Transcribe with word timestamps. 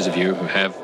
those 0.00 0.06
of 0.06 0.16
you 0.16 0.32
who 0.34 0.46
have 0.46 0.79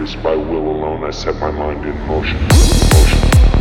Is 0.00 0.16
by 0.16 0.34
will 0.34 0.68
alone 0.68 1.04
I 1.04 1.10
set 1.10 1.36
my 1.36 1.52
mind 1.52 1.84
in 1.84 1.96
motion. 2.06 2.42
Motion. 2.42 3.53